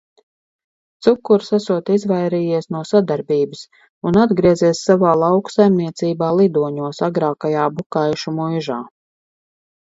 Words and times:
"Cukurs 1.07 1.49
esot 1.57 1.91
izvairījies 1.95 2.67
no 2.75 2.81
sadarbības 2.91 3.61
un 4.13 4.17
atgriezies 4.23 4.81
savā 4.87 5.13
lauku 5.25 5.55
saimniecībā 5.57 6.31
"Lidoņos" 6.41 7.03
agrākajā 7.11 7.69
Bukaišu 7.77 8.35
muižā." 8.41 8.81